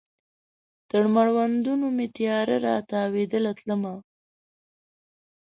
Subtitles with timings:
[0.89, 3.95] تر مړوندونو مې تیاره را تاویدله تلمه